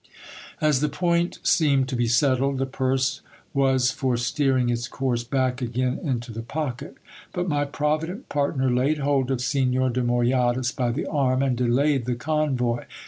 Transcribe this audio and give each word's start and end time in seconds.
As 0.59 0.79
the 0.79 0.89
point 0.89 1.37
seemed 1.43 1.87
to 1.89 1.95
be 1.95 2.07
settled, 2.07 2.57
the 2.57 2.65
purse 2.65 3.21
was 3.53 3.91
for 3.91 4.17
steering 4.17 4.71
its 4.71 4.87
course 4.87 5.23
back 5.23 5.61
again 5.61 5.99
into 6.01 6.31
the 6.31 6.41
pocket; 6.41 6.97
but 7.33 7.47
my 7.47 7.65
provident 7.65 8.27
partner 8.27 8.71
laid 8.71 8.97
hold 8.97 9.29
of 9.29 9.41
Signor 9.41 9.91
de 9.91 10.01
Moyadas 10.01 10.71
by 10.75 10.89
the 10.89 11.05
arm, 11.05 11.43
and 11.43 11.55
delayed 11.55 12.05
the 12.05 12.15
convoy. 12.15 12.85